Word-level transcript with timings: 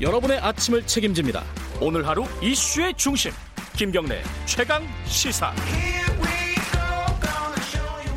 여러분의 0.00 0.38
아침을 0.38 0.86
책임집니다. 0.86 1.42
오늘 1.80 2.06
하루 2.06 2.24
이슈의 2.42 2.94
중심 2.94 3.32
김경래 3.76 4.20
최강 4.44 4.82
시사. 5.04 5.52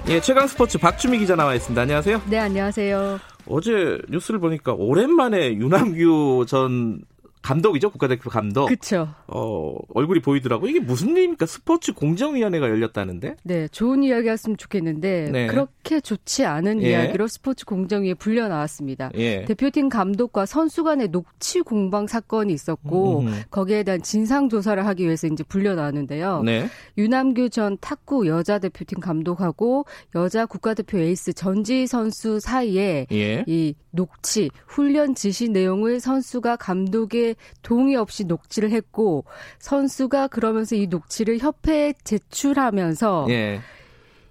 예, 0.10 0.20
최강 0.20 0.48
스포츠 0.48 0.78
박주미 0.78 1.20
기자 1.20 1.36
나와 1.36 1.54
있습니다. 1.56 1.82
안녕하세요. 1.82 2.22
네, 2.30 2.38
안녕하세요. 2.40 3.20
어제 3.48 3.98
뉴스를 4.10 4.40
보니까 4.40 4.74
오랜만에 4.74 5.54
유남규 5.54 6.46
전 6.48 7.02
감독이죠 7.42 7.90
국가대표 7.90 8.30
감독. 8.30 8.68
그렇죠. 8.68 9.10
어 9.28 9.76
얼굴이 9.94 10.20
보이더라고. 10.20 10.68
이게 10.68 10.80
무슨 10.80 11.16
일입니까? 11.16 11.46
스포츠 11.46 11.94
공정위원회가 11.94 12.70
열렸다는데. 12.70 13.38
네, 13.44 13.68
좋은 13.70 14.04
이야기였으면 14.04 14.58
좋겠는데 14.58 15.30
네. 15.32 15.48
그렇게 15.48 16.00
좋지 16.00 16.46
않은 16.46 16.84
예. 16.84 16.90
이야기로 16.90 17.28
스포츠 17.28 17.66
공정위에 17.66 18.14
불려 18.16 18.48
나왔습니다. 18.48 19.12
예. 19.16 19.46
대표팀 19.46 19.90
감독과 19.90 20.46
선수 20.46 20.84
간의 20.84 21.10
녹취 21.10 21.62
공방 21.62 22.08
사건이 22.08 22.54
있었고 22.54 23.22
음. 23.22 23.44
거기에 23.50 23.84
대한 23.84 24.02
진상 24.02 24.50
조사를 24.50 24.86
하기 24.86 25.06
위해서 25.06 25.28
이제 25.28 25.44
불려 25.44 25.76
나왔는데요. 25.76 26.44
네. 26.44 26.68
유남규 26.98 27.50
전 27.50 27.78
탁구 27.80 28.28
여자 28.28 28.60
대표팀 28.60 29.00
감독하고 29.00 29.86
여자 30.16 30.46
국가대표 30.46 30.98
에이스 31.00 31.34
전지 31.34 31.88
선수 31.88 32.40
사이에 32.40 33.08
예. 33.12 33.44
이 33.48 33.74
녹취 33.92 34.52
훈련 34.68 35.16
지시 35.16 35.50
내용을 35.50 36.00
선수가 36.00 36.58
감독의 36.58 37.29
동의 37.62 37.96
없이 37.96 38.24
녹취를 38.24 38.72
했고 38.72 39.26
선수가 39.60 40.28
그러면서 40.28 40.76
이 40.76 40.88
녹취를 40.88 41.40
협회에 41.40 41.94
제출하면서 42.04 43.28
예. 43.30 43.60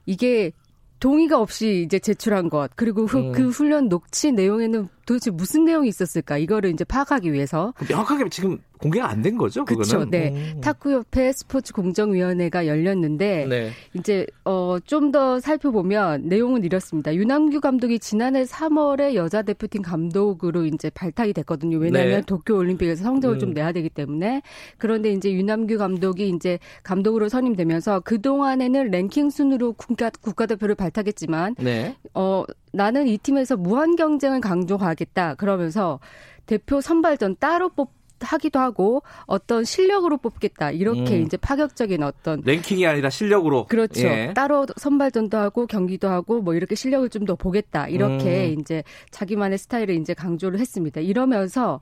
이게 0.06 0.52
동의가 1.00 1.40
없이 1.40 1.82
이제 1.84 1.98
제출한 1.98 2.48
것 2.48 2.70
그리고 2.74 3.06
그, 3.06 3.18
음. 3.18 3.32
그 3.32 3.48
훈련 3.48 3.88
녹취 3.88 4.32
내용에는 4.32 4.88
도대체 5.08 5.30
무슨 5.30 5.64
내용이 5.64 5.88
있었을까 5.88 6.36
이거를 6.36 6.68
이제 6.68 6.84
파악하기 6.84 7.32
위해서 7.32 7.72
명확하게 7.88 8.28
지금 8.28 8.58
공개가 8.78 9.08
안 9.08 9.22
된 9.22 9.36
거죠 9.36 9.64
그렇죠 9.64 10.04
네 10.04 10.30
음. 10.30 10.60
탁구협회 10.60 11.32
스포츠 11.32 11.72
공정위원회가 11.72 12.66
열렸는데 12.66 13.46
네. 13.48 13.70
이제 13.94 14.26
어, 14.44 14.76
좀 14.84 15.08
더 15.10 15.40
살펴보면 15.40 16.28
내용은 16.28 16.64
이렇습니다 16.64 17.14
유남규 17.14 17.60
감독이 17.60 17.98
지난해 17.98 18.44
3월에 18.44 19.14
여자 19.14 19.40
대표팀 19.40 19.80
감독으로 19.80 20.66
이제 20.66 20.90
발탁이 20.90 21.32
됐거든요 21.32 21.78
왜냐하면 21.78 22.16
네. 22.16 22.22
도쿄올림픽에서 22.26 23.02
성적을 23.02 23.36
음. 23.36 23.38
좀 23.38 23.50
내야 23.54 23.72
되기 23.72 23.88
때문에 23.88 24.42
그런데 24.76 25.10
이제 25.12 25.32
유남규 25.32 25.78
감독이 25.78 26.28
이제 26.28 26.58
감독으로 26.82 27.30
선임되면서 27.30 28.00
그 28.00 28.20
동안에는 28.20 28.90
랭킹 28.90 29.30
순으로 29.30 29.72
국가 29.72 30.10
국가대표를 30.10 30.74
발탁했지만 30.74 31.54
네. 31.58 31.96
어 32.12 32.44
나는 32.72 33.08
이 33.08 33.16
팀에서 33.16 33.56
무한 33.56 33.96
경쟁을 33.96 34.40
강조하 34.40 34.94
겠다. 34.98 35.34
그러면서 35.36 36.00
대표 36.46 36.80
선발전 36.80 37.36
따로 37.38 37.68
뽑 37.68 37.96
하기도 38.20 38.58
하고 38.58 39.04
어떤 39.26 39.62
실력으로 39.62 40.16
뽑겠다 40.16 40.72
이렇게 40.72 41.18
음. 41.18 41.22
이제 41.22 41.36
파격적인 41.36 42.02
어떤 42.02 42.42
랭킹이 42.44 42.84
아니라 42.84 43.10
실력으로 43.10 43.66
그렇죠 43.66 44.08
예. 44.08 44.32
따로 44.34 44.66
선발전도 44.76 45.38
하고 45.38 45.68
경기도 45.68 46.08
하고 46.08 46.40
뭐 46.40 46.54
이렇게 46.54 46.74
실력을 46.74 47.08
좀 47.10 47.26
더 47.28 47.36
보겠다 47.36 47.86
이렇게 47.86 48.54
음. 48.54 48.60
이제 48.60 48.82
자기만의 49.12 49.58
스타일을 49.58 49.94
이제 49.94 50.14
강조를 50.14 50.58
했습니다 50.58 51.00
이러면서 51.00 51.80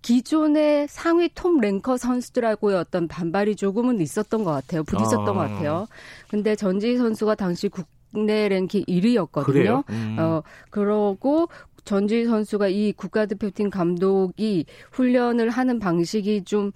기존의 0.00 0.86
상위 0.88 1.28
톱 1.34 1.60
랭커 1.60 1.98
선수들하고의 1.98 2.78
어떤 2.78 3.06
반발이 3.06 3.56
조금은 3.56 4.00
있었던 4.00 4.42
것 4.42 4.52
같아요 4.52 4.84
부딪혔던 4.84 5.28
아. 5.28 5.32
것 5.32 5.34
같아요 5.34 5.86
근데 6.28 6.56
전지 6.56 6.96
선수가 6.96 7.34
당시 7.34 7.68
국 7.68 7.86
국내 8.14 8.48
랭킹 8.48 8.84
1위였거든요. 8.84 9.82
음. 9.90 10.16
어, 10.20 10.42
그러고 10.70 11.48
전지 11.84 12.24
선수가 12.24 12.68
이 12.68 12.92
국가대표팀 12.92 13.70
감독이 13.70 14.66
훈련을 14.92 15.50
하는 15.50 15.78
방식이 15.78 16.44
좀 16.44 16.72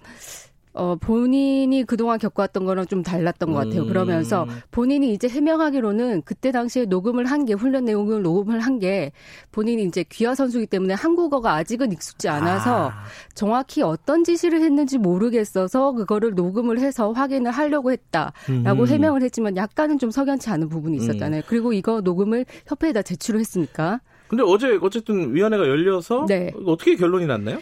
어, 0.71 0.95
본인이 0.95 1.83
그동안 1.83 2.19
겪어왔던 2.19 2.63
거랑 2.63 2.85
좀 2.85 3.01
달랐던 3.01 3.51
것 3.51 3.57
같아요. 3.57 3.85
그러면서 3.87 4.43
음. 4.43 4.49
본인이 4.71 5.11
이제 5.13 5.27
해명하기로는 5.27 6.21
그때 6.23 6.51
당시에 6.51 6.85
녹음을 6.85 7.25
한 7.25 7.43
게, 7.45 7.53
훈련 7.53 7.85
내용을 7.85 8.21
녹음을 8.21 8.59
한 8.59 8.79
게 8.79 9.11
본인이 9.51 9.83
이제 9.83 10.05
귀화 10.07 10.35
선수이기 10.35 10.67
때문에 10.67 10.93
한국어가 10.93 11.55
아직은 11.55 11.91
익숙지 11.91 12.29
않아서 12.29 12.91
아. 12.91 13.03
정확히 13.33 13.81
어떤 13.81 14.23
지시를 14.23 14.61
했는지 14.61 14.99
모르겠어서 14.99 15.91
그거를 15.93 16.35
녹음을 16.35 16.79
해서 16.79 17.11
확인을 17.11 17.51
하려고 17.51 17.91
했다라고 17.91 18.83
음. 18.83 18.87
해명을 18.87 19.23
했지만 19.23 19.57
약간은 19.57 19.97
좀 19.97 20.11
석연치 20.11 20.49
않은 20.51 20.69
부분이 20.69 20.97
음. 20.97 21.01
있었잖아요. 21.01 21.41
음. 21.41 21.47
그리고 21.47 21.73
이거 21.73 21.99
녹음을 21.99 22.45
협회에다 22.67 23.01
제출을 23.01 23.39
했으니까. 23.41 23.99
근데 24.29 24.43
어제 24.45 24.77
어쨌든 24.81 25.33
위원회가 25.33 25.67
열려서 25.67 26.25
네. 26.27 26.51
어떻게 26.65 26.95
결론이 26.95 27.25
났나요? 27.25 27.59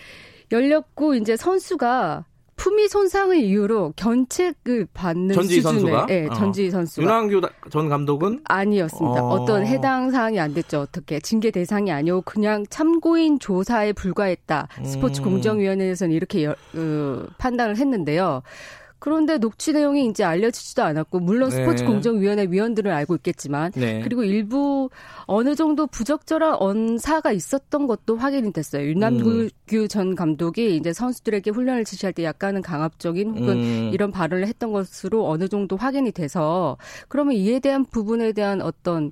열렸고 0.52 1.16
이제 1.16 1.36
선수가 1.36 2.26
품위 2.58 2.88
손상을 2.90 3.38
이유로 3.38 3.94
견책을 3.96 4.88
받는 4.94 5.36
전지 5.36 5.62
수준의 5.62 5.80
선수가? 5.80 6.06
네, 6.08 6.28
전지 6.36 6.72
선수가 6.72 7.04
윤항규 7.04 7.42
전 7.70 7.88
감독은 7.88 8.42
아니었습니다. 8.46 9.24
어. 9.24 9.46
떤 9.46 9.66
해당 9.66 10.10
사항이 10.10 10.40
안 10.40 10.54
됐죠. 10.54 10.82
어떻게 10.82 11.20
징계 11.20 11.52
대상이 11.52 11.92
아니고 11.92 12.22
그냥 12.22 12.66
참고인 12.70 13.40
조사에 13.40 13.94
불과했다. 13.94 14.68
스포츠 14.84 15.22
음. 15.22 15.26
공정위원회에서는 15.26 16.14
이렇게 16.14 16.46
여, 16.46 16.56
어, 16.76 17.26
판단을 17.38 17.78
했는데요. 17.78 18.42
그런데 19.00 19.38
녹취 19.38 19.74
내용이 19.74 20.08
이제 20.08 20.24
알려지지도 20.24 20.84
않았고 20.84 21.20
물론 21.20 21.52
스포츠 21.52 21.84
네. 21.84 21.88
공정위원회 21.88 22.48
위원들은 22.50 22.92
알고 22.92 23.16
있겠지만 23.18 23.72
네. 23.76 24.02
그리고 24.02 24.24
일부 24.24 24.90
어느 25.26 25.56
정도 25.56 25.86
부적절한 25.88 26.56
언사가 26.60 27.32
있었던 27.32 27.88
것도 27.88 28.18
확인이 28.18 28.52
됐어요. 28.52 28.88
윤남규 28.88 29.50
음. 29.74 29.88
전 29.88 30.16
감독이 30.16 30.76
이제 30.76 30.94
선수들에게 30.94 31.52
훈련을 31.52 31.86
지시할 31.86 32.14
때 32.14 32.24
약간은 32.24 32.62
강압적인 32.62 33.30
혹은 33.38 33.50
음. 33.50 33.90
이런 33.94 34.12
발언을 34.12 34.48
했던 34.48 34.72
것으로 34.72 35.30
어느 35.30 35.48
정도 35.48 35.76
확인이 35.76 36.12
돼서 36.12 36.78
그러면 37.08 37.36
이에 37.36 37.60
대한 37.60 37.86
부분에 37.86 38.32
대한 38.32 38.62
어떤 38.62 39.12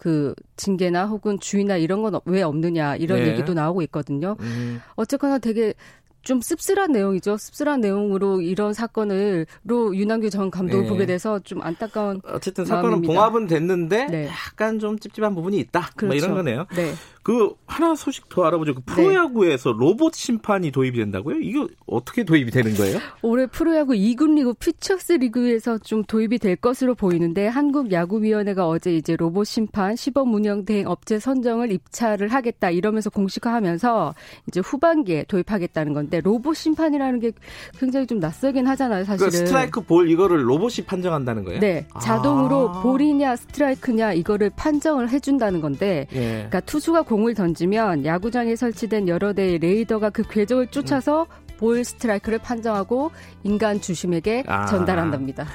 그 0.00 0.34
징계나 0.56 1.06
혹은 1.06 1.38
주의나 1.38 1.76
이런 1.76 2.00
건 2.02 2.18
왜 2.24 2.42
없느냐 2.42 2.96
이런 2.96 3.20
네. 3.20 3.28
얘기도 3.28 3.52
나오고 3.54 3.82
있거든요. 3.82 4.34
음. 4.40 4.80
어쨌거나 4.96 5.38
되게 5.38 5.74
좀 6.22 6.40
씁쓸한 6.40 6.92
내용이죠. 6.92 7.36
씁쓸한 7.36 7.80
내용으로 7.80 8.40
이런 8.40 8.72
사건을로 8.72 9.94
윤한규 9.96 10.30
전 10.30 10.50
감독을 10.50 10.84
네. 10.84 10.88
보게 10.88 11.06
돼서 11.06 11.38
좀 11.40 11.62
안타까운 11.62 12.20
어쨌든 12.24 12.64
사건은 12.64 12.90
마음입니다. 12.90 13.12
봉합은 13.12 13.46
됐는데 13.46 14.06
네. 14.06 14.26
약간 14.28 14.78
좀 14.78 14.98
찝찝한 14.98 15.34
부분이 15.34 15.58
있다. 15.58 15.90
그렇죠. 15.96 16.06
뭐 16.06 16.14
이런. 16.14 16.34
거네요. 16.34 16.66
네. 16.74 16.92
그 17.22 17.54
하나 17.66 17.94
소식 17.94 18.28
더 18.28 18.44
알아보죠. 18.44 18.74
그 18.74 18.80
프로야구에서 18.86 19.72
네. 19.72 19.76
로봇 19.78 20.14
심판이 20.14 20.70
도입이 20.70 20.96
된다고요? 20.98 21.36
이거 21.40 21.68
어떻게 21.86 22.24
도입이 22.24 22.50
되는 22.50 22.74
거예요? 22.74 22.98
올해 23.22 23.46
프로야구 23.46 23.92
2군 23.92 24.36
리그 24.36 24.54
퓨처스 24.54 25.12
리그에서 25.14 25.78
좀 25.78 26.02
도입이 26.04 26.38
될 26.38 26.56
것으로 26.56 26.94
보이는데 26.94 27.46
한국야구위원회가 27.46 28.66
어제 28.66 28.94
이제 28.96 29.16
로봇 29.16 29.46
심판 29.46 29.96
시범 29.96 30.32
운영 30.32 30.64
대행 30.64 30.88
업체 30.88 31.18
선정을 31.18 31.72
입찰을 31.72 32.28
하겠다 32.28 32.70
이러면서 32.70 33.10
공식화하면서 33.10 34.14
이제 34.48 34.60
후반기에 34.60 35.24
도입하겠다는 35.28 35.92
건데 35.92 36.09
로봇 36.18 36.56
심판이라는 36.56 37.20
게 37.20 37.30
굉장히 37.78 38.06
좀 38.06 38.18
낯설긴 38.18 38.66
하잖아요, 38.66 39.04
사실은. 39.04 39.28
그러니까 39.28 39.46
스트라이크 39.46 39.80
볼 39.82 40.10
이거를 40.10 40.48
로봇이 40.48 40.86
판정한다는 40.86 41.44
거예요? 41.44 41.60
네, 41.60 41.86
자동으로 42.02 42.70
아. 42.70 42.82
볼이냐 42.82 43.36
스트라이크냐 43.36 44.14
이거를 44.14 44.50
판정을 44.50 45.10
해준다는 45.10 45.60
건데, 45.60 46.06
예. 46.12 46.32
그러니까 46.32 46.60
투수가 46.60 47.02
공을 47.02 47.34
던지면 47.34 48.04
야구장에 48.04 48.56
설치된 48.56 49.06
여러 49.06 49.32
대의 49.32 49.58
레이더가 49.58 50.10
그 50.10 50.22
궤적을 50.22 50.68
쫓아서 50.68 51.22
음. 51.22 51.56
볼 51.58 51.84
스트라이크를 51.84 52.38
판정하고 52.38 53.12
인간 53.44 53.80
주심에게 53.80 54.44
아. 54.46 54.66
전달한답니다. 54.66 55.46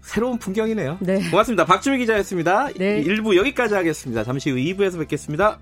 새로운 0.00 0.38
풍경이네요. 0.38 0.98
네. 1.00 1.30
고맙습니다. 1.30 1.64
박주미 1.64 1.98
기자였습니다. 1.98 2.68
네. 2.76 3.02
1부 3.02 3.36
여기까지 3.36 3.74
하겠습니다. 3.74 4.24
잠시 4.24 4.50
후 4.50 4.56
2부에서 4.56 4.98
뵙겠습니다. 4.98 5.58